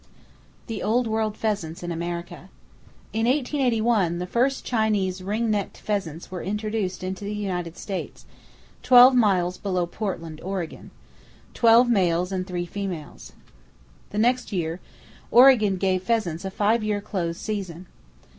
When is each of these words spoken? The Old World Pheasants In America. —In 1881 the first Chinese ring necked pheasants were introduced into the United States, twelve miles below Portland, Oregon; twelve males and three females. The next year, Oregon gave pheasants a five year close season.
The 0.65 0.81
Old 0.81 1.05
World 1.05 1.37
Pheasants 1.37 1.83
In 1.83 1.91
America. 1.91 2.49
—In 3.13 3.27
1881 3.27 4.17
the 4.17 4.25
first 4.25 4.65
Chinese 4.65 5.21
ring 5.21 5.51
necked 5.51 5.77
pheasants 5.77 6.31
were 6.31 6.41
introduced 6.41 7.03
into 7.03 7.23
the 7.23 7.35
United 7.35 7.77
States, 7.77 8.25
twelve 8.81 9.13
miles 9.13 9.59
below 9.59 9.85
Portland, 9.85 10.41
Oregon; 10.41 10.89
twelve 11.53 11.87
males 11.87 12.31
and 12.31 12.47
three 12.47 12.65
females. 12.65 13.33
The 14.09 14.17
next 14.17 14.51
year, 14.51 14.79
Oregon 15.29 15.77
gave 15.77 16.01
pheasants 16.01 16.43
a 16.45 16.49
five 16.49 16.83
year 16.83 16.99
close 16.99 17.37
season. 17.37 17.85